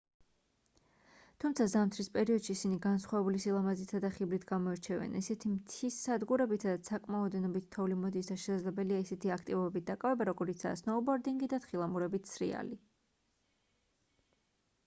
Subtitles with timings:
[1.41, 7.69] თუმცა ზამთრის პერიოდში ისინი განსხვავებული სილამაზითა და ხიბლით გამოირჩევიან ისეთი მთის სადგურებით სადაც საკმაო ოდენობით
[7.77, 12.81] თოვლი მოდის და შესაძლებელია ისეთი აქტივობებით დაკავება როგორიცაა სნოუბორდინგი და თხილამურებით სრიალი